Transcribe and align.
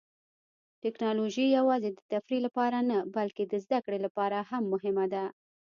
ټیکنالوژي 0.83 1.45
یوازې 1.57 1.89
د 1.91 1.99
تفریح 2.11 2.39
لپاره 2.47 2.77
نه، 2.89 2.97
بلکې 3.15 3.43
د 3.47 3.53
زده 3.65 3.79
کړې 3.85 3.99
لپاره 4.05 4.37
هم 4.49 4.63
مهمه 4.73 5.05
ده. 5.13 5.23